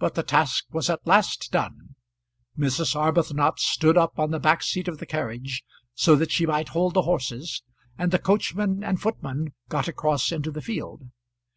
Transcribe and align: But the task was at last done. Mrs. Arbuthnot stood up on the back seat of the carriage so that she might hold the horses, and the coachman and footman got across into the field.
But 0.00 0.16
the 0.16 0.24
task 0.24 0.64
was 0.72 0.90
at 0.90 1.06
last 1.06 1.52
done. 1.52 1.94
Mrs. 2.58 2.96
Arbuthnot 2.96 3.60
stood 3.60 3.96
up 3.96 4.18
on 4.18 4.32
the 4.32 4.40
back 4.40 4.64
seat 4.64 4.88
of 4.88 4.98
the 4.98 5.06
carriage 5.06 5.62
so 5.94 6.16
that 6.16 6.32
she 6.32 6.44
might 6.44 6.70
hold 6.70 6.94
the 6.94 7.02
horses, 7.02 7.62
and 7.96 8.10
the 8.10 8.18
coachman 8.18 8.82
and 8.82 9.00
footman 9.00 9.54
got 9.68 9.86
across 9.86 10.32
into 10.32 10.50
the 10.50 10.60
field. 10.60 11.04